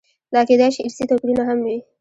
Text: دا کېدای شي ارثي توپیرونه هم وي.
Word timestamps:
دا 0.33 0.41
کېدای 0.49 0.69
شي 0.75 0.81
ارثي 0.83 1.03
توپیرونه 1.09 1.43
هم 1.49 1.59
وي. 1.65 1.77